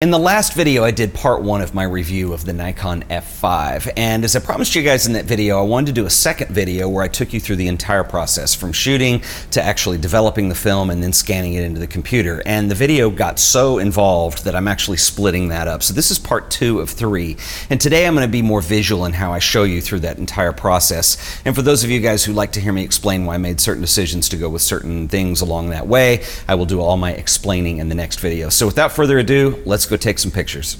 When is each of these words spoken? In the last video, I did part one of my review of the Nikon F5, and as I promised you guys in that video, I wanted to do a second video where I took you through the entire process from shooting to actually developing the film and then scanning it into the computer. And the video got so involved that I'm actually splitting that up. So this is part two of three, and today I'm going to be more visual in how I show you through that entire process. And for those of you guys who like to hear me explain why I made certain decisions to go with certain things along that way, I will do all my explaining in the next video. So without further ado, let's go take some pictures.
In 0.00 0.12
the 0.12 0.16
last 0.16 0.54
video, 0.54 0.84
I 0.84 0.92
did 0.92 1.12
part 1.12 1.42
one 1.42 1.60
of 1.60 1.74
my 1.74 1.82
review 1.82 2.32
of 2.32 2.44
the 2.44 2.52
Nikon 2.52 3.02
F5, 3.10 3.94
and 3.96 4.24
as 4.24 4.36
I 4.36 4.38
promised 4.38 4.76
you 4.76 4.84
guys 4.84 5.08
in 5.08 5.14
that 5.14 5.24
video, 5.24 5.58
I 5.58 5.62
wanted 5.62 5.86
to 5.86 5.92
do 5.92 6.06
a 6.06 6.10
second 6.10 6.52
video 6.52 6.88
where 6.88 7.02
I 7.02 7.08
took 7.08 7.32
you 7.32 7.40
through 7.40 7.56
the 7.56 7.66
entire 7.66 8.04
process 8.04 8.54
from 8.54 8.72
shooting 8.72 9.22
to 9.50 9.60
actually 9.60 9.98
developing 9.98 10.50
the 10.50 10.54
film 10.54 10.90
and 10.90 11.02
then 11.02 11.12
scanning 11.12 11.54
it 11.54 11.64
into 11.64 11.80
the 11.80 11.88
computer. 11.88 12.40
And 12.46 12.70
the 12.70 12.76
video 12.76 13.10
got 13.10 13.40
so 13.40 13.78
involved 13.78 14.44
that 14.44 14.54
I'm 14.54 14.68
actually 14.68 14.98
splitting 14.98 15.48
that 15.48 15.66
up. 15.66 15.82
So 15.82 15.92
this 15.92 16.12
is 16.12 16.18
part 16.20 16.48
two 16.48 16.78
of 16.78 16.90
three, 16.90 17.36
and 17.68 17.80
today 17.80 18.06
I'm 18.06 18.14
going 18.14 18.24
to 18.24 18.30
be 18.30 18.40
more 18.40 18.62
visual 18.62 19.04
in 19.04 19.14
how 19.14 19.32
I 19.32 19.40
show 19.40 19.64
you 19.64 19.80
through 19.80 20.00
that 20.00 20.18
entire 20.18 20.52
process. 20.52 21.42
And 21.44 21.56
for 21.56 21.62
those 21.62 21.82
of 21.82 21.90
you 21.90 21.98
guys 21.98 22.24
who 22.24 22.32
like 22.32 22.52
to 22.52 22.60
hear 22.60 22.72
me 22.72 22.84
explain 22.84 23.26
why 23.26 23.34
I 23.34 23.38
made 23.38 23.60
certain 23.60 23.82
decisions 23.82 24.28
to 24.28 24.36
go 24.36 24.48
with 24.48 24.62
certain 24.62 25.08
things 25.08 25.40
along 25.40 25.70
that 25.70 25.88
way, 25.88 26.24
I 26.46 26.54
will 26.54 26.66
do 26.66 26.80
all 26.80 26.96
my 26.96 27.14
explaining 27.14 27.78
in 27.78 27.88
the 27.88 27.96
next 27.96 28.20
video. 28.20 28.48
So 28.48 28.64
without 28.64 28.92
further 28.92 29.18
ado, 29.18 29.60
let's 29.66 29.87
go 29.88 29.96
take 29.96 30.18
some 30.18 30.30
pictures. 30.30 30.76